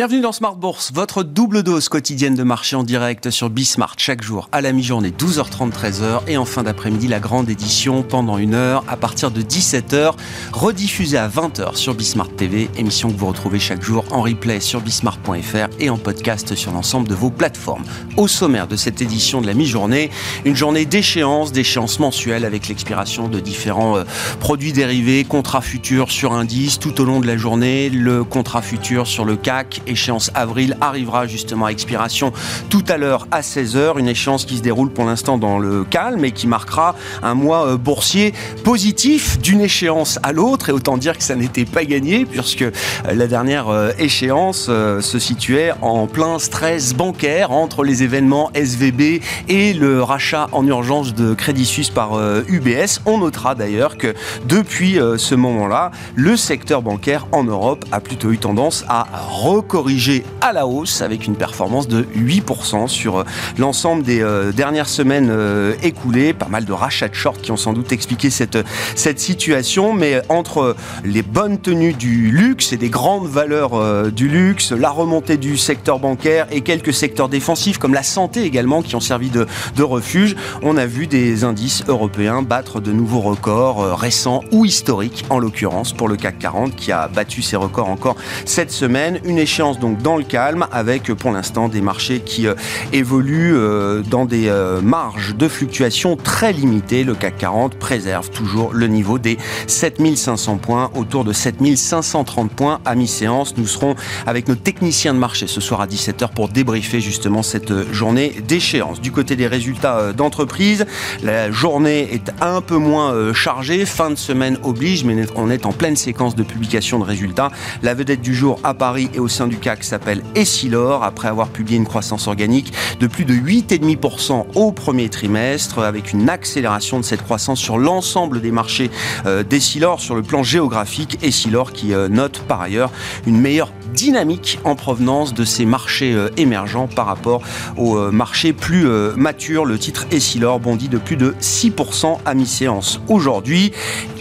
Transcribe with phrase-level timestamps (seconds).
[0.00, 4.22] Bienvenue dans Smart Bourse, votre double dose quotidienne de marché en direct sur Bismart chaque
[4.22, 8.54] jour à la mi-journée 12h30 13h et en fin d'après-midi la grande édition pendant une
[8.54, 10.14] heure à partir de 17h
[10.54, 14.80] rediffusée à 20h sur Bismart TV, émission que vous retrouvez chaque jour en replay sur
[14.80, 17.84] bismart.fr et en podcast sur l'ensemble de vos plateformes.
[18.16, 20.08] Au sommaire de cette édition de la mi-journée,
[20.46, 24.04] une journée d'échéance, d'échéance mensuelle avec l'expiration de différents euh,
[24.38, 29.06] produits dérivés, contrats futurs sur indice tout au long de la journée, le contrat futur
[29.06, 32.32] sur le CAC échéance avril arrivera justement à expiration
[32.68, 36.24] tout à l'heure à 16h, une échéance qui se déroule pour l'instant dans le calme
[36.24, 38.32] et qui marquera un mois euh, boursier
[38.64, 42.70] positif d'une échéance à l'autre et autant dire que ça n'était pas gagné puisque euh,
[43.12, 49.72] la dernière euh, échéance se situait en plein stress bancaire entre les événements SVB et
[49.72, 52.18] le rachat en urgence de Crédit Suisse par
[52.48, 53.00] UBS.
[53.06, 54.14] On notera d'ailleurs que
[54.46, 60.24] depuis ce moment-là, le secteur bancaire en Europe a plutôt eu tendance à recorriger corrigé
[60.40, 63.24] à la hausse avec une performance de 8% sur euh,
[63.56, 66.32] l'ensemble des euh, dernières semaines euh, écoulées.
[66.32, 68.58] Pas mal de rachats de short qui ont sans doute expliqué cette,
[68.96, 74.72] cette situation, mais entre les bonnes tenues du luxe et des grandes valeurs du luxe,
[74.72, 79.00] la remontée du secteur bancaire et quelques secteurs défensifs comme la santé également qui ont
[79.00, 84.42] servi de, de refuge, on a vu des indices européens battre de nouveaux records récents
[84.50, 88.72] ou historiques en l'occurrence pour le CAC 40 qui a battu ses records encore cette
[88.72, 89.20] semaine.
[89.24, 92.54] Une échéance donc dans le calme avec pour l'instant des marchés qui euh,
[92.94, 97.04] évoluent euh, dans des euh, marges de fluctuation très limitées.
[97.04, 102.94] Le CAC 40 préserve toujours le niveau des 7500 points, autour de 7530 points à
[102.94, 103.54] mi-séance.
[103.58, 107.92] Nous serons avec nos techniciens de marché ce soir à 17h pour débriefer justement cette
[107.92, 109.02] journée d'échéance.
[109.02, 110.86] Du côté des résultats d'entreprise,
[111.22, 113.84] la journée est un peu moins chargée.
[113.84, 117.50] Fin de semaine oblige, mais on est en pleine séquence de publication de résultats.
[117.82, 121.48] La vedette du jour à Paris et au sein du CAC s'appelle Essilor, après avoir
[121.48, 127.04] publié une croissance organique de plus de 8,5% au premier trimestre, avec une accélération de
[127.04, 128.90] cette croissance sur l'ensemble des marchés
[129.26, 131.18] euh, d'Essilor sur le plan géographique.
[131.22, 132.92] Essilor qui euh, note par ailleurs
[133.26, 137.42] une meilleure dynamique en provenance de ces marchés euh, émergents par rapport
[137.76, 138.86] aux marchés plus
[139.16, 139.64] matures.
[139.64, 143.72] Le titre Essilor bondit de plus de 6% à mi-séance aujourd'hui.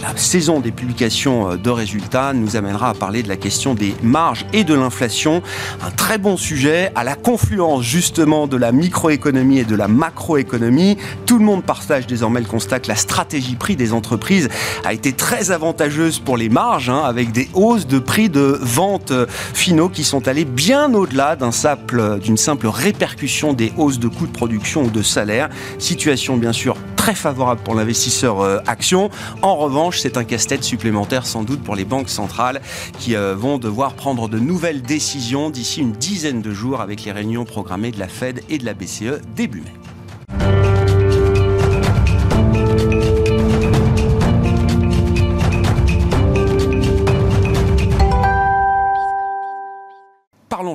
[0.02, 4.46] La saison des publications de résultats nous amènera à parler de la question des marges
[4.54, 9.66] et de l'inflation un très bon sujet à la confluence justement de la microéconomie et
[9.66, 10.98] de la macroéconomie.
[11.26, 14.50] Tout le monde partage désormais le constat que la stratégie prix des entreprises
[14.86, 19.12] a été très avantageuse pour les marges, hein, avec des hausses de prix de vente
[19.54, 24.32] finaux qui sont allées bien au-delà d'une simple, simple répercussion des hausses de coûts de
[24.32, 25.50] production ou de salaire.
[25.78, 26.76] Situation bien sûr
[27.16, 29.10] favorable pour l'investisseur euh, action.
[29.42, 32.62] En revanche, c'est un casse-tête supplémentaire sans doute pour les banques centrales
[33.00, 37.12] qui euh, vont devoir prendre de nouvelles décisions d'ici une dizaine de jours avec les
[37.12, 39.74] réunions programmées de la Fed et de la BCE début mai.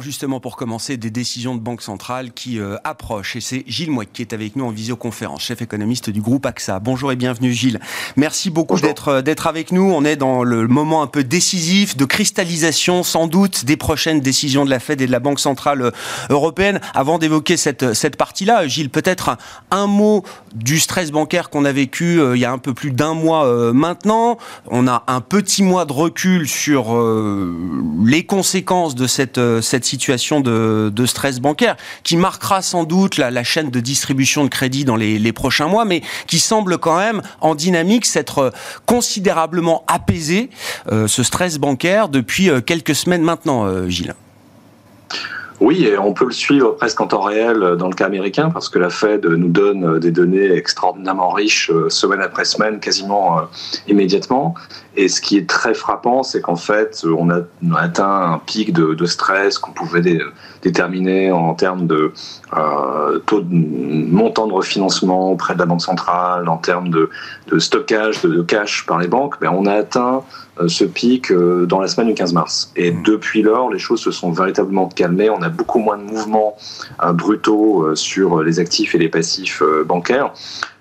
[0.05, 3.37] Justement pour commencer des décisions de banque centrale qui euh, approchent.
[3.37, 6.79] Et c'est Gilles Mouek qui est avec nous en visioconférence, chef économiste du groupe AXA.
[6.79, 7.81] Bonjour et bienvenue Gilles.
[8.17, 9.91] Merci beaucoup d'être euh, d'être avec nous.
[9.91, 14.67] On est dans le moment un peu décisif de cristallisation sans doute des prochaines décisions
[14.67, 15.91] de la Fed et de la Banque centrale euh,
[16.29, 16.81] européenne.
[16.95, 19.39] Avant d'évoquer cette cette partie-là, Gilles, peut-être
[19.71, 20.23] un, mot
[20.55, 24.39] du stress bancaire qu'on a vécu il y a un peu plus d'un mois maintenant.
[24.67, 26.97] On a un petit mois de recul sur
[28.05, 29.94] les conséquences de cette cette situation
[30.41, 35.33] de, stress bancaire qui marquera sans doute la, chaîne de distribution de crédit dans les,
[35.33, 38.53] prochains mois, mais qui semble quand même en dynamique s'être
[38.87, 40.51] considérablement apaisé,
[40.91, 44.15] euh, ce stress bancaire, depuis euh, quelques semaines maintenant, euh, Gilles.
[45.61, 48.69] Oui, et on peut le suivre presque en temps réel dans le cas américain parce
[48.69, 53.41] que la Fed nous donne des données extraordinairement riches semaine après semaine, quasiment
[53.87, 54.55] immédiatement.
[54.97, 57.41] Et ce qui est très frappant, c'est qu'en fait, on a,
[57.77, 60.03] atteint un pic de, stress qu'on pouvait
[60.63, 62.13] déterminer en termes de
[62.57, 67.11] euh, taux de montant de refinancement auprès de la Banque centrale, en termes de,
[67.59, 69.35] stockage de, cash par les banques.
[69.41, 70.23] Mais on a atteint
[70.61, 72.73] euh, ce pic euh, dans la semaine du 15 mars.
[72.77, 73.03] Et mmh.
[73.03, 75.29] depuis lors, les choses se sont véritablement calmées.
[75.29, 76.57] On a beaucoup moins de mouvements
[77.13, 80.33] brutaux sur les actifs et les passifs bancaires.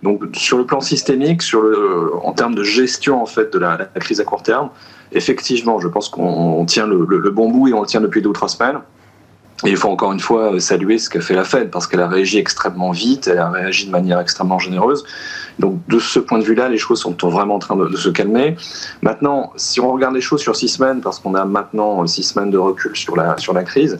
[0.03, 3.89] Donc sur le plan systémique, sur le, en termes de gestion en fait de la,
[4.03, 4.69] crise à court terme,
[5.11, 8.33] effectivement, je pense qu'on tient le, bon bout et on le tient depuis deux ou
[8.33, 8.79] trois semaines.
[9.65, 12.07] Et il faut encore une fois saluer ce qu'a fait la Fed parce qu'elle a
[12.07, 15.05] réagi extrêmement vite, elle a réagi de manière extrêmement généreuse.
[15.57, 18.57] Donc de ce point de vue-là, les choses sont vraiment en train de, se calmer.
[19.01, 22.49] Maintenant, si on regarde les choses sur six semaines, parce qu'on a maintenant six semaines
[22.49, 23.99] de recul sur la, sur la crise,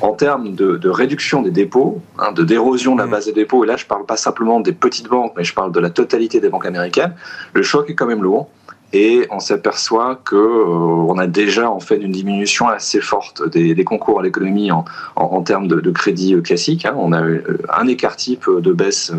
[0.00, 3.10] en termes de, de réduction des dépôts, hein, de d'érosion de la mmh.
[3.10, 5.70] base des dépôts, et là je parle pas simplement des petites banques, mais je parle
[5.70, 7.14] de la totalité des banques américaines,
[7.52, 8.48] le choc est quand même lourd
[8.94, 13.84] et on s'aperçoit que euh, on a déjà en fait une diminution assez forte des,
[13.84, 14.84] concours à l'économie en,
[15.16, 16.86] en, termes de, crédit classique.
[16.86, 16.94] Hein.
[16.96, 19.12] On a euh, un écart type de baisse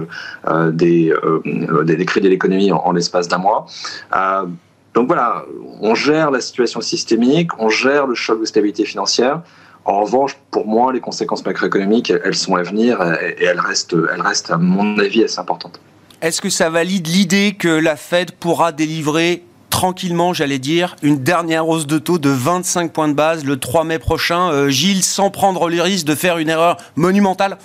[0.47, 1.13] euh, des,
[1.83, 3.65] des, crédits à l'économie en, l'espace d'un mois.
[4.93, 5.43] donc voilà,
[5.81, 9.41] on gère la situation systémique, on gère le choc de stabilité financière.
[9.83, 14.21] En revanche, pour moi, les conséquences macroéconomiques, elles sont à venir et elles restent, elles
[14.21, 15.81] restent à mon avis, assez importantes.
[16.21, 19.43] Est-ce que ça valide l'idée que la Fed pourra délivrer
[19.75, 23.83] tranquillement, j'allais dire, une dernière hausse de taux de 25 points de base le 3
[23.83, 24.49] mai prochain.
[24.49, 27.57] Euh, Gilles, sans prendre le risque de faire une erreur monumentale?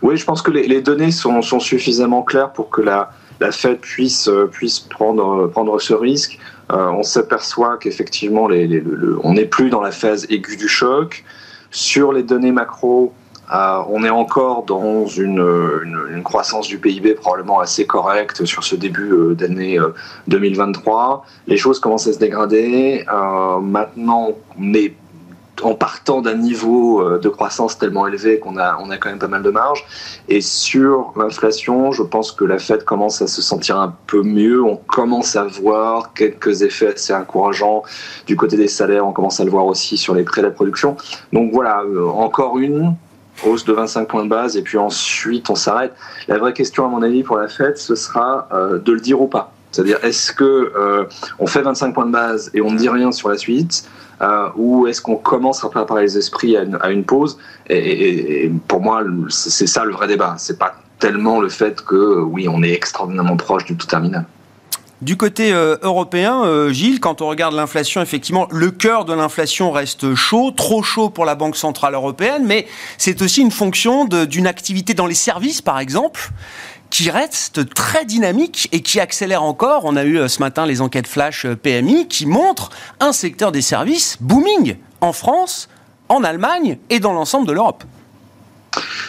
[0.00, 3.10] Oui, je pense que les, données sont, suffisamment claires pour que la,
[3.50, 6.38] Fed puisse, euh, puisse prendre, ce risque.
[6.72, 8.48] Euh, on s'aperçoit qu'effectivement,
[9.24, 11.24] on n'est plus dans la phase aiguë du choc.
[11.70, 13.12] Sur les données macro,
[13.52, 19.12] euh, on est encore dans une, croissance du PIB probablement assez correcte sur ce début
[19.12, 19.78] euh, d'année
[20.28, 21.24] 2023.
[21.24, 23.04] Euh, Les choses commencent à se dégrader.
[23.60, 24.94] maintenant, on est
[25.62, 29.28] en partant d'un niveau de croissance tellement élevé qu'on a, on a quand même pas
[29.28, 29.84] mal de marge.
[30.28, 34.62] Et sur l'inflation, je pense que la Fed commence à se sentir un peu mieux.
[34.62, 37.82] On commence à voir quelques effets assez encourageants
[38.26, 39.06] du côté des salaires.
[39.06, 40.96] On commence à le voir aussi sur les prêts de la production.
[41.32, 41.84] Donc voilà,
[42.16, 42.96] encore une
[43.44, 45.94] hausse de 25 points de base, et puis ensuite on s'arrête.
[46.28, 49.20] La vraie question, à mon avis, pour la fête, ce sera euh, de le dire
[49.20, 49.52] ou pas.
[49.70, 51.04] C'est-à-dire, est-ce que euh,
[51.38, 53.88] on fait 25 points de base et on ne dit rien sur la suite,
[54.20, 57.38] euh, ou est-ce qu'on commence à préparer les esprits à une, pause?
[57.68, 60.34] Et, pour moi, c'est ça le vrai débat.
[60.38, 64.26] C'est pas tellement le fait que oui, on est extraordinairement proche du tout terminal.
[65.02, 69.72] Du côté euh, européen, euh, Gilles, quand on regarde l'inflation, effectivement, le cœur de l'inflation
[69.72, 72.68] reste chaud, trop chaud pour la Banque Centrale Européenne, mais
[72.98, 76.30] c'est aussi une fonction d'une activité dans les services, par exemple,
[76.88, 79.86] qui reste très dynamique et qui accélère encore.
[79.86, 82.70] On a eu euh, ce matin les enquêtes flash PMI qui montrent
[83.00, 85.68] un secteur des services booming en France,
[86.08, 87.82] en Allemagne et dans l'ensemble de l'Europe.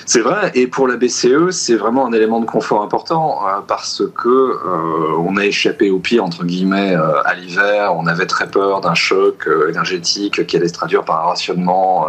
[0.06, 4.04] C'est vrai, et pour la BCE, c'est vraiment un élément de confort important euh, parce
[4.16, 7.96] que euh, on a échappé au pire entre guillemets euh, à l'hiver.
[7.96, 12.08] On avait très peur d'un choc énergétique qui allait se traduire par un rationnement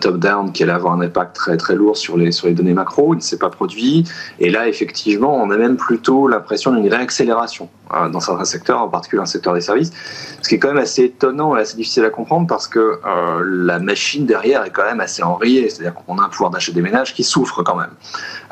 [0.00, 3.14] top-down qui allait avoir un impact très très lourd sur les sur les données macro.
[3.14, 4.04] Il ne s'est pas produit,
[4.38, 7.68] et là effectivement, on a même plutôt l'impression d'une réaccélération
[8.12, 9.92] dans certains secteurs, en particulier le secteur des services,
[10.40, 13.00] ce qui est quand même assez étonnant et assez difficile à comprendre parce que
[13.44, 16.82] la machine derrière est quand même assez enrayée, c'est-à-dire qu'on a un pouvoir d'achat des
[16.82, 17.90] ménages qui souffrent quand même.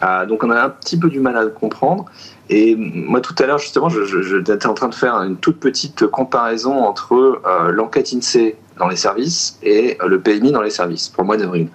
[0.03, 2.07] Euh, donc on a un petit peu du mal à le comprendre.
[2.49, 6.85] Et moi, tout à l'heure, justement, j'étais en train de faire une toute petite comparaison
[6.85, 11.23] entre euh, l'enquête INSEE dans les services et euh, le PMI dans les services pour
[11.23, 11.69] le mois d'avril.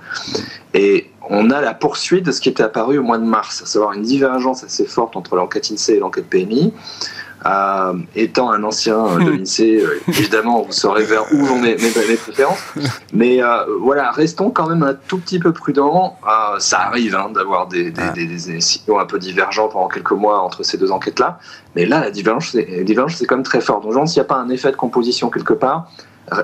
[0.74, 3.66] Et on a la poursuite de ce qui était apparu au mois de mars, à
[3.66, 6.74] savoir une divergence assez forte entre l'enquête INSEE et l'enquête PMI.
[7.46, 9.38] Euh, étant un ancien de hmm.
[9.38, 12.58] l'INSEE, euh, évidemment, vous saurez vers où vont mes, mes, préférences.
[13.14, 16.18] Mais euh, voilà, restons quand même un tout petit peu prudents.
[16.58, 20.64] ça arrive hein, d'avoir des, des, des, signaux un peu divergents pendant quelques mois entre
[20.64, 21.38] ces deux enquêtes-là.
[21.76, 23.82] Mais là, la divergence, c'est quand même très fort.
[23.82, 25.92] Donc, s'il n'y a pas un effet de composition quelque part,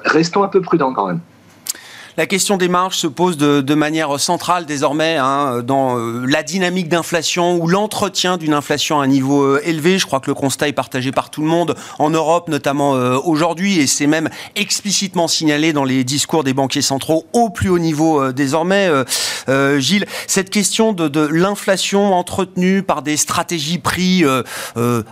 [0.06, 1.20] restons un peu prudents quand même.
[2.18, 6.90] La question des marges se pose de, manière centrale désormais hein, dans euh, la dynamique
[6.90, 9.98] d'inflation ou l'entretien d'une inflation à un niveau euh, élevé.
[9.98, 13.18] Je crois que le constat est partagé par tout le monde en Europe, notamment euh,
[13.24, 17.80] aujourd'hui, et c'est même explicitement signalé dans les discours des banquiers centraux au plus haut
[17.80, 18.90] niveau désormais.
[19.78, 24.24] Gilles, cette question de, l'inflation entretenue par des stratégies prix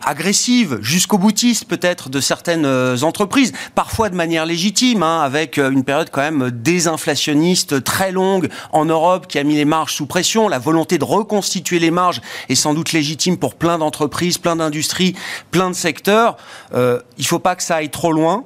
[0.06, 2.66] agressives, jusqu'au boutiste peut-être de certaines
[3.04, 8.50] entreprises, parfois de manière légitime, hein, avec une période quand même désinflationniste inflationniste très longue
[8.72, 10.50] en Europe qui a mis les marges sous pression.
[10.50, 15.16] La volonté de reconstituer les marges est sans doute légitime pour plein d'entreprises, plein d'industries,
[15.52, 16.38] plein de secteurs.
[16.74, 18.44] Euh, il ne faut pas que ça aille trop loin.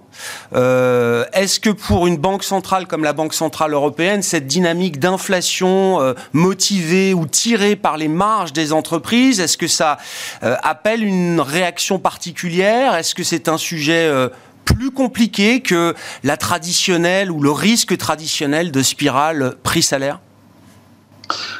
[0.53, 6.01] Euh, est-ce que pour une banque centrale comme la Banque centrale européenne, cette dynamique d'inflation
[6.01, 9.97] euh, motivée ou tirée par les marges des entreprises, est-ce que ça
[10.41, 12.95] appelle une réaction particulière?
[12.95, 14.09] Est-ce que c'est un sujet
[14.65, 15.93] plus compliqué que
[16.23, 20.19] la traditionnelle ou le risque traditionnel de spirale prix-salaire?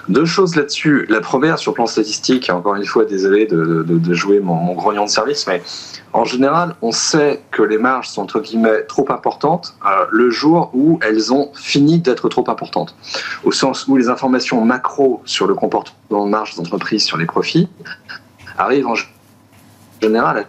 [0.10, 1.06] Deux choses là-dessus.
[1.10, 5.10] La première, sur le plan statistique, encore une fois, désolé de, jouer mon, grognon de
[5.10, 5.62] service, mais
[6.12, 10.70] en général, on sait que les marges sont entre guillemets trop importantes euh, le jour
[10.74, 12.96] où elles ont fini d'être trop importantes.
[13.44, 17.68] Au sens où les informations macro sur le comportement de marge d'entreprise sur les profits
[18.58, 18.96] arrivent en
[20.02, 20.46] général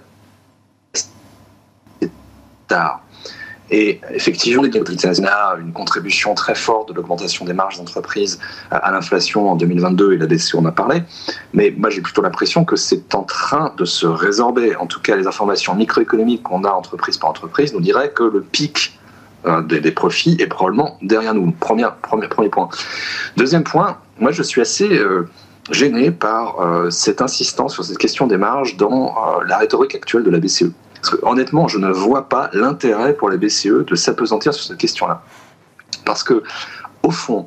[2.69, 3.05] tard.
[3.71, 8.39] Et effectivement, l'État a une contribution très forte de l'augmentation des marges d'entreprise
[8.71, 11.03] à l'inflation en 2022, et la BCE en a parlé.
[11.55, 14.77] Mais moi, j'ai plutôt l'impression que c'est en train de se résorber.
[14.77, 18.43] En tout cas, les informations microéconomiques qu'on a entreprise par entreprise nous diraient que le
[18.43, 18.99] pic
[19.47, 21.51] euh, des, profits est probablement derrière nous.
[21.53, 22.69] Premier, premier, premier point.
[23.37, 24.89] Deuxième point, moi, je suis assez...
[24.99, 25.29] Euh,
[25.71, 29.15] gêné par euh, cette insistance sur cette question des marges dans
[29.47, 30.71] la rhétorique actuelle de la BCE.
[31.05, 34.79] Parce que, honnêtement, je ne vois pas l'intérêt pour la BCE de s'apesantir sur cette
[34.79, 35.23] question-là.
[36.07, 36.43] Parce que,
[37.03, 37.47] au fond,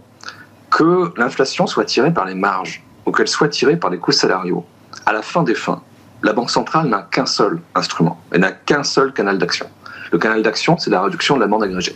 [0.70, 4.64] que l'inflation soit tirée par les marges ou qu'elle soit tirée par les coûts salariaux,
[5.08, 5.82] à la fin des fins,
[6.22, 9.66] la Banque centrale n'a qu'un seul instrument, elle n'a qu'un seul canal d'action.
[10.12, 11.96] Le canal d'action, c'est la réduction de la demande agrégée.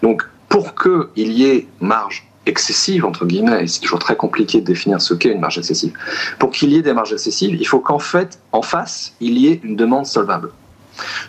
[0.00, 4.64] Donc, pour qu'il y ait marge excessive, entre guillemets, et c'est toujours très compliqué de
[4.64, 5.92] définir ce qu'est une marge excessive,
[6.38, 9.48] pour qu'il y ait des marges excessives, il faut qu'en fait, en face, il y
[9.48, 10.50] ait une demande solvable.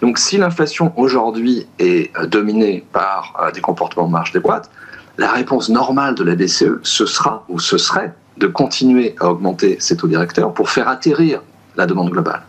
[0.01, 4.69] Donc si l'inflation aujourd'hui est euh, dominée par euh, des comportements de marge des boîtes,
[5.17, 9.77] la réponse normale de la BCE, ce sera ou ce serait de continuer à augmenter
[9.79, 11.41] ses taux directeurs pour faire atterrir
[11.79, 12.41] la demande globale.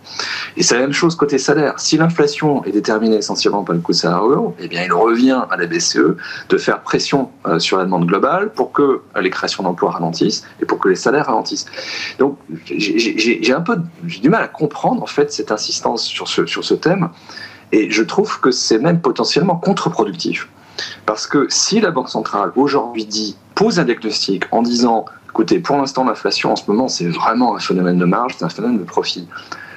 [0.56, 1.78] Et c'est la même chose côté salaire.
[1.78, 5.66] Si l'inflation est déterminée essentiellement par le coût salarial, eh bien, il revient à la
[5.66, 6.16] BCE
[6.48, 10.66] de faire pression euh, sur la demande globale pour que les créations d'emplois ralentissent et
[10.66, 11.66] pour que les salaires ralentissent.
[12.18, 16.64] Donc, j'ai un peu du mal à comprendre en fait cette insistance sur ce, sur
[16.64, 17.08] ce thème,
[17.72, 20.48] et je trouve que c'est même potentiellement contre-productif.
[21.06, 25.76] Parce que si la Banque centrale aujourd'hui dit, pose un diagnostic en disant Écoutez, pour
[25.76, 28.84] l'instant, l'inflation en ce moment, c'est vraiment un phénomène de marge, c'est un phénomène de
[28.84, 29.28] profit.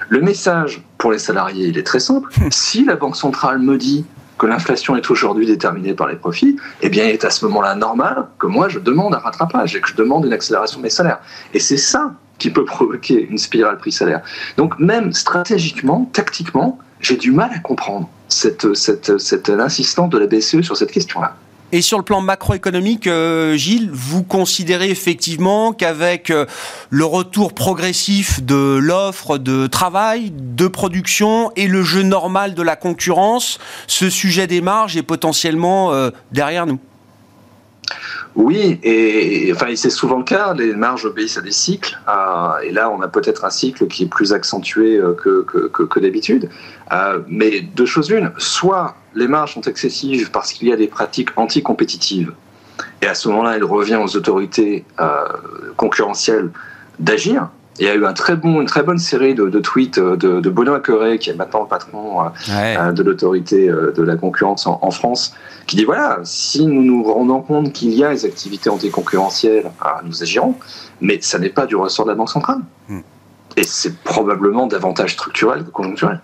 [0.09, 2.29] Le message pour les salariés, il est très simple.
[2.49, 4.03] Si la Banque centrale me dit
[4.39, 7.75] que l'inflation est aujourd'hui déterminée par les profits, eh bien, il est à ce moment-là
[7.75, 10.89] normal que moi, je demande un rattrapage et que je demande une accélération de mes
[10.89, 11.19] salaires.
[11.53, 14.21] Et c'est ça qui peut provoquer une spirale prix-salaire.
[14.57, 20.25] Donc, même stratégiquement, tactiquement, j'ai du mal à comprendre cette, cette, cette insistance de la
[20.25, 21.35] BCE sur cette question-là.
[21.73, 26.45] Et sur le plan macroéconomique, euh, Gilles, vous considérez effectivement qu'avec euh,
[26.91, 32.75] le retour progressif de l'offre de travail, de production et le jeu normal de la
[32.75, 36.77] concurrence, ce sujet des marges est potentiellement euh, derrière nous?
[38.35, 41.99] Oui, et enfin, c'est souvent le cas, les marges obéissent à des cycles,
[42.63, 46.49] et là on a peut-être un cycle qui est plus accentué que, que, d'habitude,
[47.27, 51.29] mais deux choses une, soit les marges sont excessives parce qu'il y a des pratiques
[51.35, 52.33] anticompétitives.
[53.01, 55.25] Et à ce moment-là, il revient aux autorités euh,
[55.77, 56.49] concurrentielles
[56.99, 57.49] d'agir.
[57.79, 60.49] Il y a eu un très bon, une très bonne série de, tweets de, de,
[60.49, 64.91] Benoît Curé, qui est maintenant le patron euh, euh, de l'autorité de la concurrence en,
[64.91, 65.33] France,
[65.65, 69.71] qui dit voilà, si nous nous rendons compte qu'il y a des activités anticoncurrentielles,
[70.03, 70.55] nous agirons,
[71.01, 72.59] mais ça n'est pas du ressort de la Banque centrale.
[72.89, 72.99] Hmm.
[73.57, 76.19] Et c'est probablement davantage structurel que conjoncturel.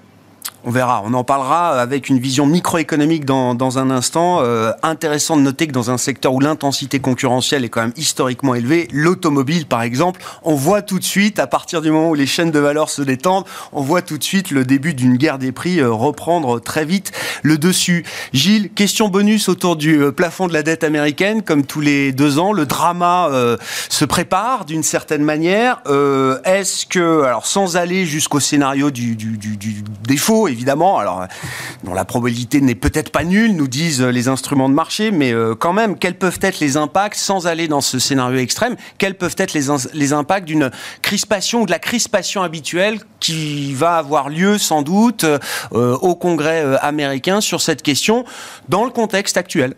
[0.66, 4.39] On verra, on en parlera avec une vision microéconomique dans, dans un instant.
[4.42, 8.56] Euh, intéressant de noter que dans un secteur où l'intensité concurrentielle est quand même historiquement
[8.56, 12.25] élevée, l'automobile par exemple, on voit tout de suite, à partir du moment où les
[12.25, 15.54] chaînes de valeur se détendent, on voit tout de suite le début d'une guerre des
[15.54, 18.04] prix euh, reprendre très vite le dessus.
[18.34, 22.38] Gilles, question bonus autour du euh, plafond de la dette américaine, comme tous les deux
[22.38, 23.30] ans, le drama
[23.89, 25.82] se prépare d'une certaine manière.
[26.44, 29.16] Est-ce que, alors sans aller jusqu'au scénario du,
[30.06, 31.25] défaut, évidemment, alors
[31.84, 35.56] dont la probabilité n'est peut-être pas nulle, nous disent les instruments de marché, mais euh,
[35.56, 39.36] quand même, quels peuvent être les impacts, sans aller dans ce scénario extrême, quels peuvent
[39.38, 44.82] être les, impacts d'une crispation ou de la crispation habituelle qui va avoir lieu sans
[44.82, 48.25] doute euh, au Congrès euh, américain sur cette question
[48.70, 49.75] dans le contexte actuel?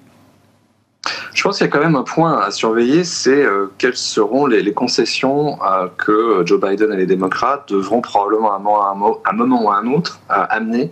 [1.33, 4.45] Je pense qu'il y a quand même un point à surveiller, c'est euh, quelles seront
[4.45, 9.71] les, concessions euh, que Joe Biden et les démocrates devront probablement à un, moment ou
[9.71, 10.91] à un autre euh, amener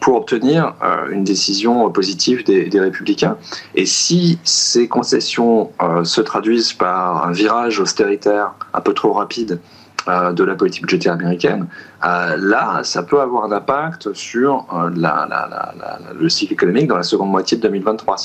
[0.00, 0.74] pour obtenir
[1.12, 3.36] une décision positive des, républicains.
[3.76, 5.70] Et si ces concessions
[6.02, 11.12] se traduisent par un virage austéritaire un peu trop rapide euh, de la politique budgétaire
[11.12, 11.66] américaine,
[12.04, 14.90] euh, là, ça peut avoir un impact sur euh,
[16.18, 18.16] le cycle économique dans la seconde moitié de 2023.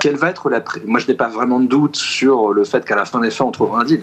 [0.00, 2.96] Quelle va être la Moi, je n'ai pas vraiment de doute sur le fait qu'à
[2.96, 4.02] la fin des fins, on trouvera un deal.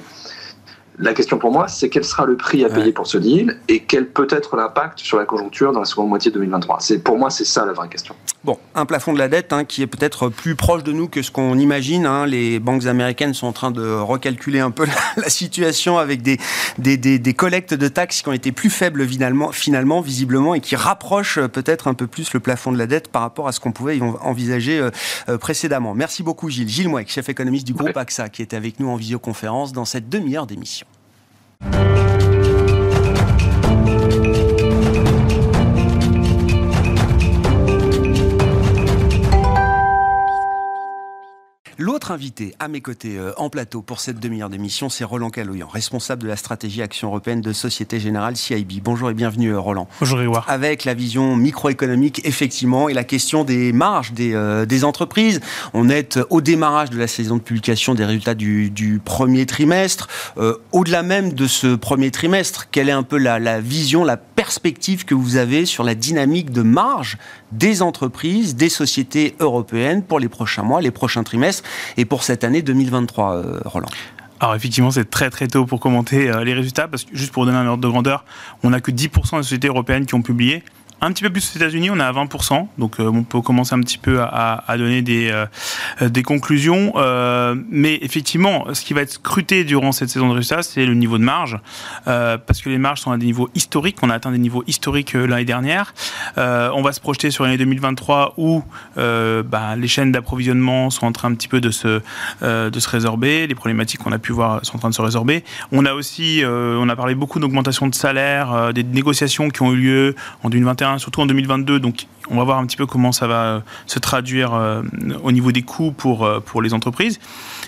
[0.97, 3.81] La question pour moi, c'est quel sera le prix à payer pour ce deal et
[3.81, 6.77] quel peut être l'impact sur la conjoncture dans la seconde moitié de 2023.
[6.79, 8.15] C'est pour moi, c'est ça la vraie question.
[8.45, 11.21] Bon, un plafond de la dette hein, qui est peut-être plus proche de nous que
[11.21, 12.05] ce qu'on imagine.
[12.05, 12.27] Hein.
[12.27, 14.85] Les banques américaines sont en train de recalculer un peu
[15.17, 16.37] la, situation avec des
[16.77, 20.75] des, des, collectes de taxes qui ont été plus faibles finalement, finalement visiblement, et qui
[20.75, 23.71] rapprochent peut-être un peu plus le plafond de la dette par rapport à ce qu'on
[23.71, 24.91] pouvait envisager euh,
[25.27, 25.93] euh, précédemment.
[25.95, 26.69] Merci beaucoup Gilles.
[26.69, 30.07] Gilles Mouek, chef économiste du groupe AXA, qui était avec nous en visioconférence dans cette
[30.07, 30.84] demi-heure d'émission.
[31.61, 32.14] Thank you.
[41.77, 45.67] L'autre invité à mes côtés euh, en plateau pour cette demi-heure d'émission, c'est Roland Caloyan,
[45.67, 48.79] responsable de la stratégie Action européenne de Société Générale CIB.
[48.81, 49.89] Bonjour et bienvenue euh, Roland.
[49.99, 50.45] Bonjour Édouard.
[50.47, 55.41] Avec la vision microéconomique effectivement et la question des marges des, euh, des, entreprises.
[55.73, 60.07] On est au démarrage de la saison de publication des résultats du, du premier trimestre.
[60.71, 65.03] Au-delà même de ce premier trimestre, quelle est un peu la, la vision, la perspective
[65.03, 67.17] que vous avez sur la dynamique de marge
[67.51, 71.64] des entreprises, des sociétés européennes pour les prochains mois, les prochains trimestres?
[71.97, 73.89] Et pour cette année 2023, euh, Roland.
[74.39, 77.45] Alors effectivement, c'est très très tôt pour commenter euh, les résultats, parce que juste pour
[77.45, 78.25] donner un ordre de grandeur,
[78.63, 80.63] on n'a que 10% des sociétés européennes qui ont publié
[81.01, 83.75] un petit peu plus aux États-Unis, on est à 20%, donc euh, on peut commencer
[83.75, 86.93] un petit peu à, donner des, euh, conclusions.
[86.95, 90.93] Euh, mais effectivement, ce qui va être scruté durant cette saison de résultats, c'est le
[90.93, 91.59] niveau de marge,
[92.05, 95.13] parce que les marges sont à des niveaux historiques, on a atteint des niveaux historiques
[95.13, 95.93] l'année dernière.
[96.37, 98.63] on va se projeter sur l'année 2023 où
[98.95, 102.01] bah, les chaînes d'approvisionnement sont en train un petit peu de se,
[102.41, 105.43] de se résorber, les problématiques qu'on a pu voir sont en train de se résorber.
[105.71, 109.77] On a aussi, on a parlé beaucoup d'augmentation de salaire, des négociations qui ont eu
[109.77, 111.79] lieu en 2021 surtout en 2022.
[111.79, 114.81] Donc, on va voir un petit peu comment ça va euh, se traduire euh,
[115.23, 117.19] au niveau des coûts pour, euh, pour les entreprises.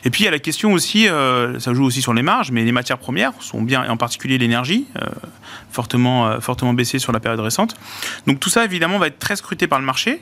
[0.03, 2.63] Et puis, il y a la question aussi, ça joue aussi sur les marges, mais
[2.63, 4.85] les matières premières sont bien, et en particulier l'énergie,
[5.71, 7.75] fortement, fortement baissé sur la période récente.
[8.25, 10.21] Donc, tout ça, évidemment, va être très scruté par le marché.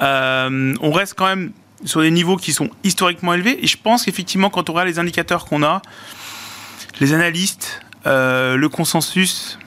[0.00, 1.52] on reste quand même
[1.84, 3.62] sur des niveaux qui sont historiquement élevés.
[3.62, 5.82] Et je pense qu'effectivement, quand on regarde les indicateurs qu'on a,
[7.00, 9.58] les analystes, le consensus,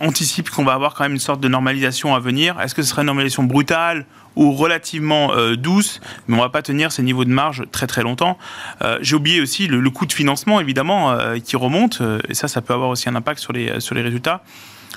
[0.00, 2.60] anticipe qu'on va avoir quand même une sorte de normalisation à venir.
[2.60, 4.06] Est-ce que ce serait une normalisation brutale
[4.36, 8.02] ou relativement euh, douce, mais on va pas tenir ces niveaux de marge très très
[8.02, 8.38] longtemps.
[8.82, 12.60] Euh, j'ai oublié aussi le, coût de financement, évidemment, euh, qui remonte, et ça, ça
[12.60, 14.42] peut avoir aussi un impact sur les, sur les résultats.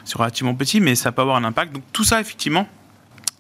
[0.04, 1.74] C'est relativement petit, mais ça peut avoir un impact.
[1.74, 2.68] Donc tout ça, effectivement,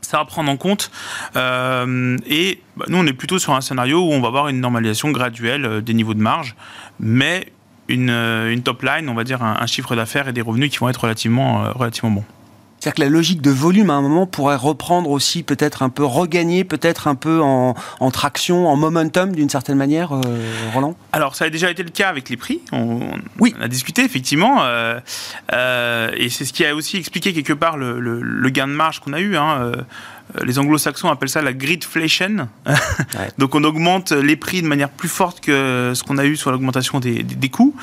[0.01, 0.89] ça va prendre en compte.
[1.35, 5.11] et bah, nous, on est plutôt sur un scénario où on va avoir une normalisation
[5.11, 6.55] graduelle des niveaux de marge,
[6.99, 7.51] mais
[7.89, 10.89] euh, une, top line, on va dire un, chiffre d'affaires et des revenus qui vont
[10.89, 12.23] être relativement, euh, relativement bons.
[12.79, 16.05] C'est-à-dire que la logique de volume, à un moment, pourrait reprendre aussi, peut-être un peu,
[16.05, 17.73] regagner peut-être un peu en,
[18.13, 20.21] traction, en momentum, d'une certaine manière, euh,
[20.73, 20.95] Roland?
[21.11, 22.61] Alors, ça a déjà été le cas avec les prix.
[22.71, 22.99] On,
[23.39, 23.53] oui.
[23.59, 24.63] on a discuté, effectivement.
[25.51, 29.19] et c'est ce qui a aussi expliqué quelque part le, gain de marge qu'on a
[29.19, 29.35] eu.
[29.35, 29.73] Hein,
[30.43, 32.47] les anglo-saxons appellent ça la gridflation.
[33.37, 36.51] Donc on augmente les prix de manière plus forte que ce qu'on a eu sur
[36.51, 37.75] l'augmentation des, coûts.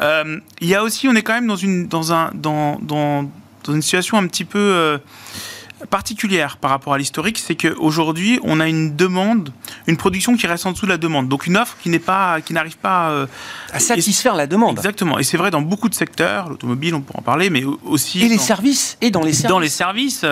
[0.00, 3.28] Euh, il y a aussi, on est quand même dans une, dans un, dans, dans,
[3.68, 4.98] une situation un petit peu euh,
[5.90, 9.50] particulière par rapport à l'historique, c'est qu'aujourd'hui, on a une demande,
[9.86, 11.28] une production qui reste en dessous de la demande.
[11.28, 13.26] Donc une offre qui n'est pas, qui n'arrive pas
[13.72, 14.76] à satisfaire la demande.
[14.76, 15.18] Exactement.
[15.18, 18.28] Et c'est vrai dans beaucoup de secteurs, l'automobile, on pourra en parler, mais aussi et
[18.28, 19.48] les services et dans les services.
[19.48, 20.24] Dans les services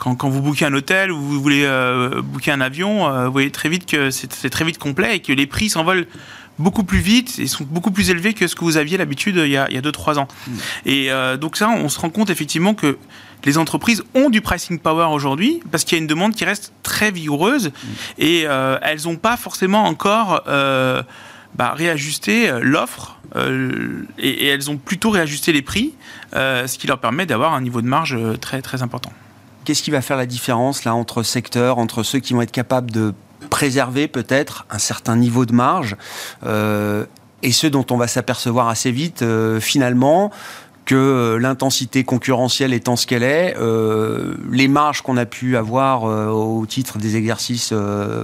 [0.00, 3.50] quand, vous bookez un hôtel ou vous voulez euh, booker un avion, euh, vous voyez
[3.50, 6.06] très vite que c'est très vite complet et que les prix s'envolent
[6.60, 9.50] beaucoup plus vite et sont beaucoup plus élevés que ce que vous aviez l'habitude il
[9.50, 10.28] y a 2-3 ans.
[10.46, 10.52] Mm.
[10.86, 12.98] Et euh, donc ça, on se rend compte effectivement que
[13.44, 16.72] les entreprises ont du pricing power aujourd'hui parce qu'il y a une demande qui reste
[16.82, 17.88] très vigoureuse mm.
[18.18, 23.16] et elles n'ont pas forcément encore bah, réajusté l'offre
[24.18, 25.94] et, et, elles ont plutôt réajusté les prix,
[26.34, 29.12] ce qui leur permet d'avoir un niveau de marge très très important.
[29.64, 32.90] Qu'est-ce qui va faire la différence là entre secteurs, entre ceux qui vont être capables
[32.90, 33.14] de
[33.50, 35.96] préserver peut-être un certain niveau de marge
[36.46, 37.04] euh,
[37.42, 40.30] et ceux dont on va s'apercevoir assez vite euh, finalement
[40.86, 43.54] que euh, l'intensité concurrentielle étant ce qu'elle est,
[44.50, 47.74] les marges qu'on a pu avoir au titre des exercices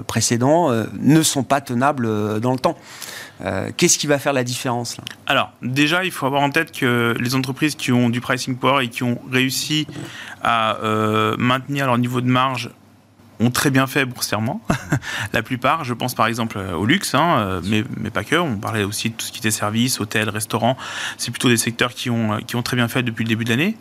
[0.06, 2.76] précédents ne sont pas tenables dans le temps.
[3.76, 7.34] Qu'est-ce qui va faire la différence Alors, déjà, il faut avoir en tête que les
[7.34, 9.86] entreprises qui ont du pricing power et qui ont réussi
[10.42, 10.78] à
[11.38, 12.70] maintenir leur niveau de marge
[13.40, 14.60] ont très bien fait boursièrement,
[15.32, 15.84] la plupart.
[15.84, 18.36] Je pense par exemple au luxe, hein, mais, mais, pas que.
[18.36, 20.76] On parlait aussi de tout ce qui était services, hôtels, restaurants.
[21.18, 23.50] C'est plutôt des secteurs qui ont, qui ont très bien fait depuis le début de
[23.50, 23.76] l'année.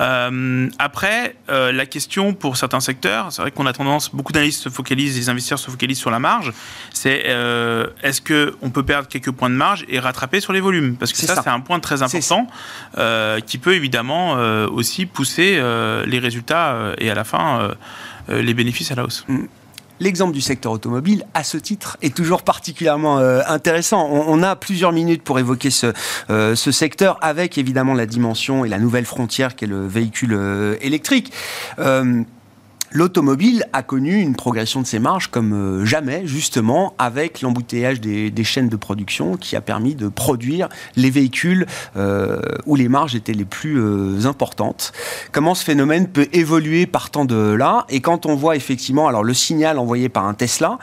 [0.00, 4.62] Euh, après, euh, la question pour certains secteurs, c'est vrai qu'on a tendance, beaucoup d'analystes
[4.62, 6.52] se focalisent, les investisseurs se focalisent sur la marge.
[6.92, 10.96] C'est euh, est-ce qu'on peut perdre quelques points de marge et rattraper sur les volumes?
[10.96, 12.46] Parce que ça, c'est un point très important
[13.46, 14.32] qui peut évidemment
[14.66, 15.60] aussi pousser
[16.06, 17.70] les résultats et à la fin
[18.28, 19.24] les bénéfices à la hausse.
[19.28, 19.46] Mm.
[20.00, 24.08] L'exemple du secteur automobile, à ce titre, est toujours particulièrement euh, intéressant.
[24.08, 25.92] On, a plusieurs minutes pour évoquer ce,
[26.30, 30.76] euh, ce, secteur, avec évidemment la dimension et la nouvelle frontière qu'est le véhicule euh,
[30.80, 31.32] électrique
[32.90, 38.44] l'automobile a connu une progression de ses marges comme euh, jamais, justement, avec l'embouteillage des,
[38.44, 43.32] chaînes de production qui a permis de produire les véhicules euh, où les marges étaient
[43.32, 44.92] les plus euh, importantes.
[45.32, 47.84] Comment ce phénomène peut évoluer partant de là?
[47.90, 50.78] Et quand on voit effectivement, alors le signal envoyé par un Tesla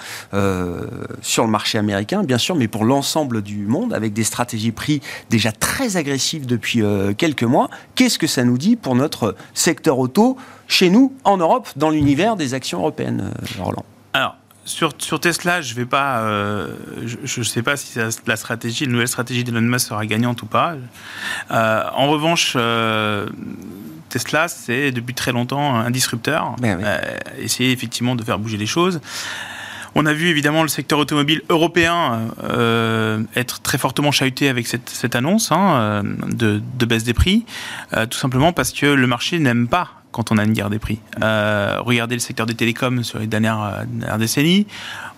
[1.22, 5.02] sur le marché américain, bien sûr, mais pour l'ensemble du monde, avec des stratégies prix
[5.30, 6.84] déjà très agressives depuis
[7.18, 11.70] quelques mois, qu'est-ce que ça nous dit pour notre secteur auto chez nous, en Europe,
[11.76, 16.70] dans l'univers des actions européennes, euh, Roland Alors, sur, sur, Tesla, je vais pas, euh,
[17.24, 20.48] je ne sais pas si la stratégie, la nouvelle stratégie d'Elon Musk sera gagnante ou
[20.48, 20.76] pas.
[21.52, 22.58] Euh, en revanche,
[24.10, 26.56] Tesla, c'est depuis très longtemps un disrupteur.
[26.60, 26.80] Ben
[27.40, 29.02] essayer effectivement de faire bouger les choses.
[29.98, 32.28] On a vu évidemment le secteur automobile européen
[33.36, 37.46] être très fortement chahuté avec cette, cette annonce hein, de, de, baisse des prix,
[38.10, 41.00] tout simplement parce que le marché n'aime pas quand on a une guerre des prix.
[41.22, 44.66] Euh, regardez le secteur des télécoms sur les dernières, euh, décennies.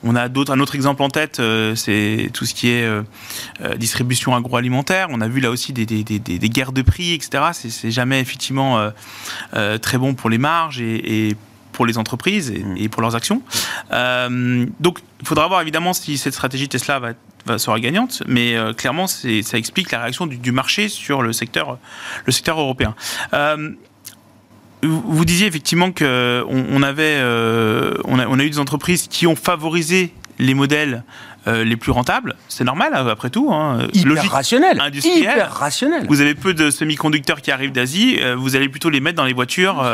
[0.04, 2.90] On a d'autres, un autre exemple en tête, euh, c'est tout ce qui est
[3.78, 5.08] distribution agroalimentaire.
[5.12, 7.44] On a vu là aussi des, guerres de prix, etc.
[7.52, 8.92] C'est jamais effectivement
[9.82, 11.36] très bon pour les marges et,
[11.74, 13.44] pour les entreprises et, pour leurs actions.
[13.92, 17.00] donc, il faudra voir évidemment si cette stratégie Tesla
[17.46, 21.78] va, sera gagnante, mais clairement, ça explique la réaction du, marché sur le secteur,
[22.26, 22.96] le secteur européen.
[24.88, 29.28] Vous disiez effectivement qu'on on avait, euh, on, a, on, a, eu des entreprises qui
[29.28, 31.04] ont favorisé les modèles
[31.48, 32.36] euh, les plus rentables.
[32.50, 33.52] C'est normal, hein, après tout.
[33.52, 33.88] Hein.
[33.94, 34.82] Hyper Logique, rationnel.
[34.94, 36.06] Hyper rationnel.
[36.08, 38.18] Vous avez peu de semi-conducteurs qui arrivent d'Asie.
[38.22, 39.86] Euh, vous allez plutôt les mettre dans les voitures,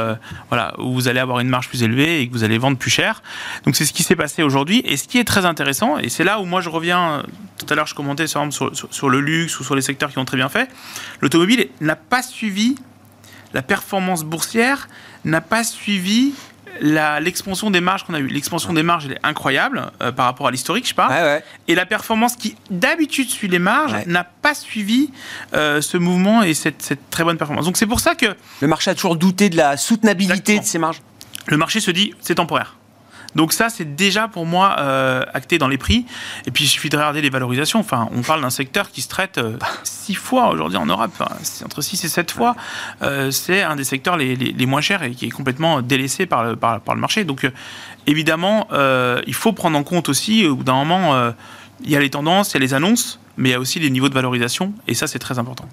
[0.49, 2.91] voilà, où vous allez avoir une marge plus élevée et que vous allez vendre plus
[2.91, 3.21] cher.
[3.65, 4.82] Donc c'est ce qui s'est passé aujourd'hui.
[4.86, 7.23] Et ce qui est très intéressant, et c'est là où moi je reviens.
[7.60, 10.17] Tout à l'heure, je commentais sur, sur, sur le luxe ou sur les secteurs qui
[10.17, 10.69] ont très bien fait.
[11.21, 12.75] L'automobile n'a pas suivi
[13.53, 14.89] la performance boursière
[15.25, 16.33] n'a pas suivi
[16.81, 18.27] l'expansion des marges qu'on a eue.
[18.27, 21.41] L'expansion des marges, elle est incroyable euh, par rapport à l'historique, je parle.
[21.67, 25.11] Et la performance qui, d'habitude, suit les marges, n'a pas suivi
[25.53, 27.65] euh, ce mouvement et cette, très bonne performance.
[27.65, 28.35] Donc c'est pour ça que...
[28.61, 31.01] Le marché a toujours douté de la soutenabilité de ces marges.
[31.47, 32.75] Le marché se dit, c'est temporaire.
[33.35, 36.05] Donc ça, c'est déjà pour moi euh, acté dans les prix.
[36.45, 37.79] Et puis il suffit de regarder les valorisations.
[37.79, 41.11] Enfin, on parle d'un secteur qui se traite euh, six fois aujourd'hui en Europe,
[41.65, 42.55] entre 6 et 7 fois.
[43.01, 46.55] Euh, c'est un des secteurs les, moins chers et qui est complètement délaissé par le,
[46.55, 47.23] par, le marché.
[47.23, 47.49] Donc
[48.07, 48.67] évidemment,
[49.27, 51.33] il faut prendre en compte aussi, au bout d'un moment,
[51.83, 53.79] il y a les tendances, il y a les annonces, mais il y a aussi
[53.79, 54.73] les niveaux de valorisation.
[54.87, 55.67] Et ça, c'est très important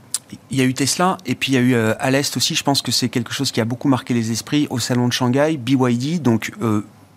[0.52, 2.62] il y a eu Tesla et puis il y a eu à l'Est aussi, je
[2.62, 5.56] pense que c'est quelque chose qui a beaucoup marqué les esprits au salon de Shanghai,
[5.56, 6.52] BYD, donc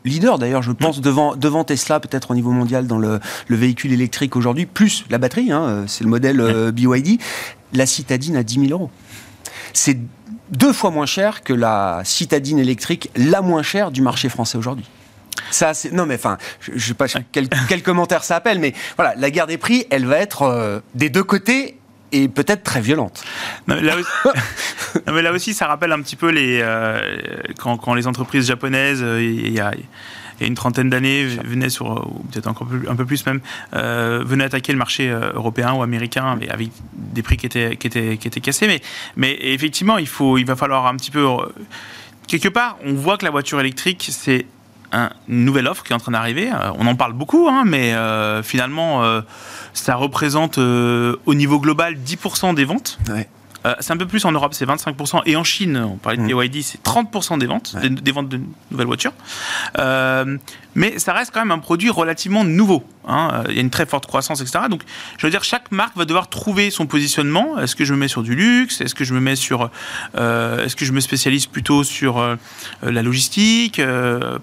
[0.06, 4.36] leader d'ailleurs, je pense, devant, devant Tesla, peut-être au niveau mondial dans le, véhicule électrique
[4.36, 7.20] aujourd'hui, plus la batterie, hein, euh, c'est le modèle euh, BYD,
[7.74, 8.89] la citadine à 10 000 euros.
[9.74, 9.98] C'est
[10.52, 14.86] deux fois moins cher que la citadine électrique la moins chère du marché français aujourd'hui.
[15.50, 19.16] Ça, c'est non mais enfin, je, ne sais pas quel, commentaire ça appelle, mais voilà,
[19.16, 21.78] la guerre des prix, elle va être euh, des deux côtés
[22.13, 23.23] et peut-être très violente.
[23.67, 24.10] là, aussi,
[25.12, 27.17] mais là, aussi, ça rappelle un petit peu les, euh,
[27.58, 29.73] quand, les entreprises japonaises, euh, il y, a,
[30.39, 33.41] une trentaine d'années, venaient sur, ou peut-être encore un peu plus même,
[33.73, 38.17] euh, attaquer le marché européen ou américain mais avec des prix qui étaient, qui étaient,
[38.17, 38.67] qui étaient cassés.
[38.67, 38.82] Mais,
[39.15, 41.26] mais effectivement, il, faut, il va falloir un petit peu.
[42.28, 44.45] Quelque part, on voit que la voiture électrique, c'est
[44.93, 46.51] une nouvelle offre qui est en train d'arriver.
[46.77, 47.93] on en parle beaucoup, hein, mais
[48.43, 49.03] finalement
[49.73, 52.99] ça représente euh, au niveau global 10% des ventes.
[53.65, 55.21] Euh, c'est un peu plus en Europe, c'est 25%.
[55.25, 56.62] Et en Chine, on parlait de BYD, mm.
[56.62, 59.13] c'est 30% des ventes, des, ventes de nouvelles voitures.
[60.76, 62.84] Mais ça reste quand même un produit relativement nouveau.
[63.08, 63.30] Hein.
[63.34, 64.66] Euh, il y a une très forte croissance, etc.
[64.70, 64.82] Donc,
[65.18, 67.60] je veux dire, chaque marque va devoir trouver son positionnement.
[67.60, 68.82] Est-ce que je me mets sur du luxe?
[68.82, 69.70] Est-ce que je me mets sur
[70.18, 72.36] euh, Est-ce que je me spécialise plutôt sur euh,
[72.82, 73.82] la logistique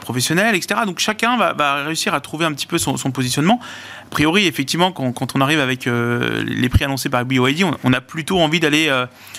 [0.00, 0.82] professionnelle, etc.
[0.86, 3.60] Donc, chacun va, réussir à trouver un petit peu son, positionnement.
[4.06, 8.40] A priori, effectivement, quand, on arrive avec les prix annoncés par BYD, on, a plutôt
[8.40, 8.90] envie d'aller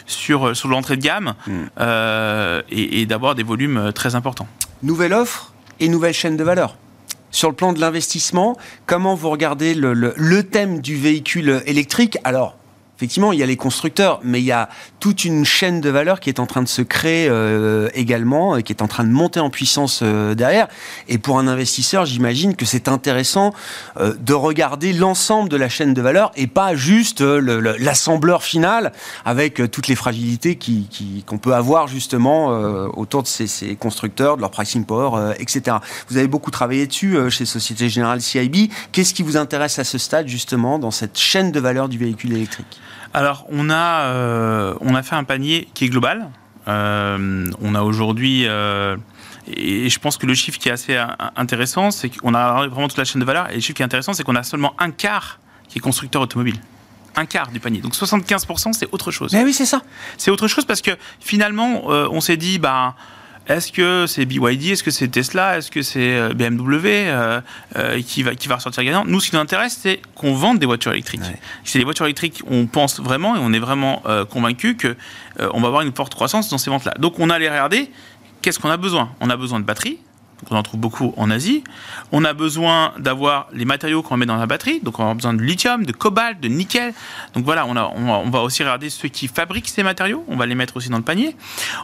[0.05, 1.51] sur, sur l'entrée de gamme mm.
[2.69, 4.47] et, et d'avoir des volumes très importants.
[4.83, 5.50] Nouvelle offre?
[5.81, 6.77] Et nouvelle chaîne de valeur.
[7.31, 12.17] Sur le plan de l'investissement, comment vous regardez le, le thème du véhicule électrique?
[12.23, 12.55] Alors,
[13.01, 16.19] effectivement, il y a les constructeurs, mais il y a toute une chaîne de valeur
[16.19, 19.09] qui est en train de se créer euh, également, et qui est en train de
[19.09, 20.67] monter en puissance euh, derrière.
[21.07, 23.55] Et pour un investisseur, j'imagine que c'est intéressant
[23.97, 28.91] euh, de regarder l'ensemble de la chaîne de valeur et pas juste l'assembleur final
[29.25, 30.59] avec toutes les fragilités
[31.25, 32.49] qu'on peut avoir justement
[32.95, 35.77] autour de ces, ces, constructeurs, de leur pricing power, etc.
[36.07, 38.69] Vous avez beaucoup travaillé dessus chez Société Générale CIB.
[38.91, 42.33] Qu'est-ce qui vous intéresse à ce stade justement dans cette chaîne de valeur du véhicule
[42.33, 42.79] électrique?
[43.13, 46.29] Alors, on a, euh, on a fait un panier qui est global.
[46.67, 48.95] Euh, on a aujourd'hui, euh,
[49.47, 50.97] et je pense que le chiffre qui est assez
[51.35, 53.49] intéressant, c'est qu'on a vraiment toute la chaîne de valeur.
[53.49, 56.21] Et le chiffre qui est intéressant, c'est qu'on a seulement un quart qui est constructeur
[56.21, 56.59] automobile
[57.17, 57.81] un quart du panier.
[57.81, 59.33] Donc 75%, c'est autre chose.
[59.33, 59.81] Mais oui, c'est ça.
[60.17, 62.95] C'est autre chose parce que finalement, on s'est dit, bah,
[63.47, 65.57] est-ce que c'est BYD Est-ce que c'est Tesla?
[65.57, 67.41] Est-ce que c'est euh, BMW euh,
[67.75, 69.03] euh, qui, va, qui va ressortir gagnant?
[69.05, 71.21] Nous, ce qui nous intéresse, c'est qu'on vende des voitures électriques.
[71.63, 74.95] C'est des voitures électriques, on pense vraiment et on est vraiment convaincu qu'on
[75.39, 76.93] on va avoir une forte croissance dans ces ventes-là.
[76.99, 77.89] Donc, on allait regarder
[78.41, 79.11] qu'est-ce qu'on a besoin?
[79.19, 79.99] On a besoin de batteries,
[80.49, 81.63] on en trouve beaucoup en Asie.
[82.11, 85.33] On a besoin d'avoir les matériaux qu'on met dans la batterie, donc on a besoin
[85.33, 86.93] de lithium, de cobalt, de nickel.
[87.33, 90.45] Donc voilà, on, a, on, va, aussi regarder ceux qui fabriquent ces matériaux, on va
[90.45, 91.35] les mettre aussi dans le panier.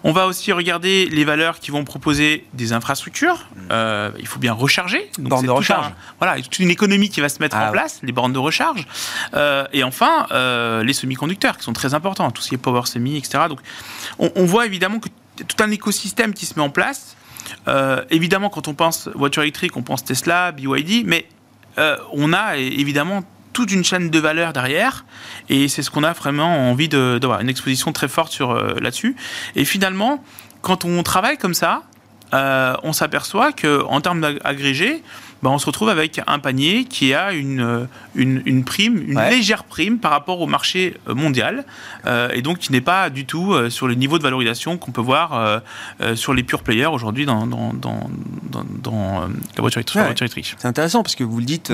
[0.03, 3.47] On va aussi regarder les valeurs qui vont proposer des infrastructures.
[3.71, 5.09] Euh, il faut bien recharger.
[5.17, 5.91] Donc bornes de recharge.
[6.19, 8.87] voilà, toute une économie qui va se mettre ah en place, les bornes de recharge.
[9.33, 12.85] Euh, et enfin, euh, les semi-conducteurs qui sont très importants, tout ce qui est power
[12.85, 13.45] semi, etc.
[13.49, 13.59] Donc
[14.19, 15.09] on, on voit évidemment que
[15.43, 17.16] tout un écosystème qui se met en place
[17.67, 21.27] euh, évidemment, quand on pense voiture électrique, on pense Tesla, BYD, mais
[21.77, 25.05] euh, on a évidemment toute une chaîne de valeur derrière,
[25.49, 29.15] et c'est ce qu'on a vraiment envie d'avoir, une exposition très forte sur euh, là-dessus.
[29.55, 30.23] Et finalement,
[30.61, 31.83] quand on travaille comme ça,
[32.33, 35.01] on s'aperçoit que en termes d'agrégé,
[35.43, 39.63] bah, on se retrouve avec un panier qui a une, euh, une, prime, une légère
[39.63, 41.65] prime par rapport au marché euh, mondial,
[42.05, 45.01] euh, et donc qui n'est pas du tout sur le niveau de valorisation qu'on peut
[45.01, 45.61] voir
[46.15, 48.09] sur les pure players aujourd'hui dans, dans, dans,
[48.51, 49.21] dans,
[49.55, 50.55] la voiture électrique.
[50.57, 51.71] C'est intéressant parce que vous le dites,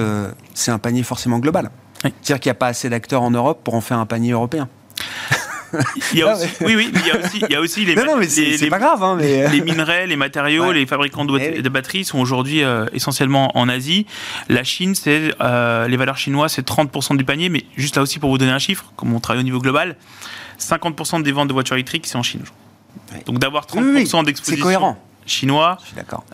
[0.53, 1.71] c'est un panier forcément global.
[2.01, 4.67] C'est-à-dire qu'il n'y a pas assez d'acteurs en Europe pour en faire un panier européen.
[6.13, 7.95] Il y a aussi, oui, oui, il y a aussi, il y a aussi les,
[8.05, 9.49] non, mais c'est pas grave, hein, mais...
[9.49, 14.05] les minerais, les matériaux, les fabricants de, eh batteries sont aujourd'hui euh, essentiellement en Asie.
[14.49, 18.19] La Chine, c'est euh, les valeurs chinoises, c'est 30% du panier, mais juste là aussi
[18.19, 19.95] pour vous donner un chiffre, comme on travaille au niveau global,
[20.59, 22.43] 50% des ventes de voitures électriques, c'est en Chine.
[23.25, 24.55] Donc d'avoir 30% d'exposition.
[24.55, 25.77] C'est cohérent chinois.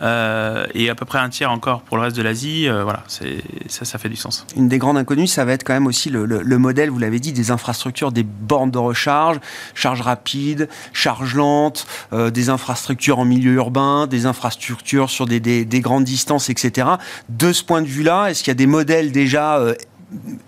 [0.00, 2.68] Euh, et à peu près un tiers encore pour le reste de l'Asie.
[2.68, 4.46] Euh, voilà, ça, ça fait du sens.
[4.56, 7.32] Une des grandes inconnues, ça va être quand même aussi le, modèle, vous l'avez dit,
[7.32, 9.40] des infrastructures, des bornes de recharge,
[9.74, 16.04] charge rapide, charge lente, euh, des infrastructures en milieu urbain, des infrastructures sur des, grandes
[16.04, 16.88] distances, etc.
[17.28, 19.60] De ce point de vue-là, est-ce qu'il y a des modèles déjà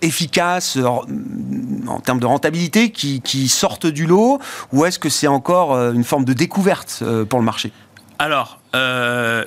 [0.01, 4.39] efficaces en, termes de rentabilité qui, qui sortent du lot
[4.71, 7.71] ou est-ce que c'est encore une forme de découverte pour le marché?
[8.19, 9.45] Alors, euh,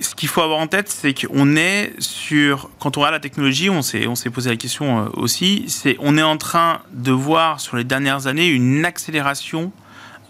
[0.00, 3.70] ce qu'il faut avoir en tête, c'est qu'on est sur, quand on regarde la technologie,
[3.70, 7.12] on s'est, on s'est posé la question euh, aussi, c'est on est en train de
[7.12, 9.72] voir sur les dernières années une accélération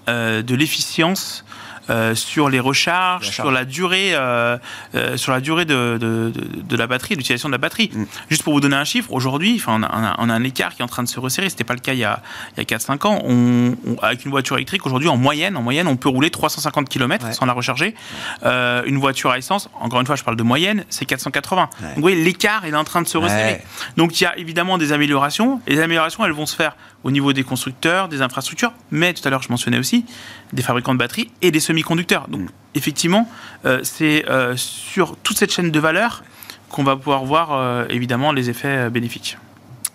[0.08, 1.44] euh, de l'efficience
[1.92, 4.56] euh, sur les recharges, sur la durée, euh,
[4.94, 7.90] euh, sur la durée de, de, de, la batterie, l'utilisation de la batterie.
[7.92, 8.04] Mm.
[8.30, 10.84] Juste pour vous donner un chiffre, aujourd'hui, on, a, on a un écart qui est
[10.84, 11.50] en train de se resserrer.
[11.50, 12.22] C'était pas le cas il y a,
[12.56, 13.20] il y a 4-5 ans.
[13.24, 17.32] On, avec une voiture électrique, aujourd'hui, en moyenne, en moyenne, on peut rouler 350 km
[17.34, 17.94] sans la recharger.
[18.42, 21.68] une voiture à essence, encore une fois, je parle de moyenne, c'est 480.
[21.80, 23.60] Donc, vous voyez, l'écart est en train de se resserrer.
[23.96, 25.60] Donc, il y a évidemment des améliorations.
[25.66, 29.26] Et les améliorations, elles vont se faire au niveau des constructeurs, des infrastructures, mais tout
[29.26, 30.04] à l'heure, je mentionnais aussi
[30.52, 32.28] des fabricants de batteries et des semi-conducteurs.
[32.28, 33.28] Donc, effectivement,
[33.64, 36.22] euh, c'est euh, sur toute cette chaîne de valeur
[36.68, 39.36] qu'on va pouvoir voir euh, évidemment les effets bénéfiques.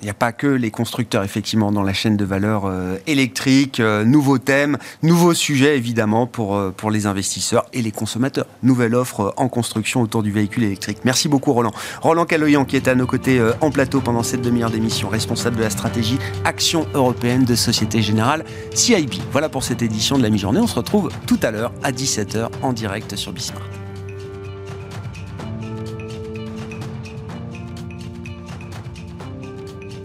[0.02, 3.80] Il n'y a pas que les constructeurs, effectivement, dans la chaîne de valeur euh, électrique.
[3.80, 8.46] Euh, nouveaux thèmes, nouveaux sujets, évidemment, pour, euh, pour les investisseurs et les consommateurs.
[8.62, 11.00] Nouvelle offre en construction autour du véhicule électrique.
[11.04, 11.72] Merci beaucoup, Roland.
[12.02, 15.64] Roland Caloyan, qui est à nos côtés en plateau pendant cette demi-heure d'émission, responsable de
[15.64, 19.16] la stratégie Action européenne de Société Générale CIB.
[19.32, 20.60] Voilà pour cette édition de la mi-journée.
[20.60, 23.87] On se retrouve tout à l'heure à 17h en direct sur Bismarck.